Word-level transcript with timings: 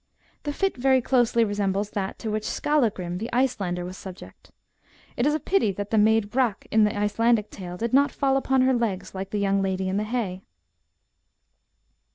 The 0.41 0.51
fit 0.51 0.75
very 0.77 0.99
closely 0.99 1.43
resembles 1.45 1.91
that 1.91 2.17
to 2.17 2.31
which 2.31 2.43
Skallagrim, 2.49 3.19
the 3.19 3.29
Icelander, 3.31 3.85
was 3.85 3.95
subject. 3.97 4.51
It 5.15 5.27
is 5.27 5.35
a 5.35 5.39
pity 5.39 5.71
that 5.73 5.91
the 5.91 5.99
maid 5.99 6.31
Brak 6.31 6.65
in 6.71 6.85
the 6.85 6.97
Icelandic 6.97 7.51
tale 7.51 7.77
did 7.77 7.93
not 7.93 8.11
fall 8.11 8.35
upon 8.35 8.61
her 8.61 8.73
legs 8.73 9.13
like 9.13 9.29
the 9.29 9.37
young 9.37 9.61
lady 9.61 9.87
in 9.87 9.97
the 9.97 10.03
hay. 10.05 10.41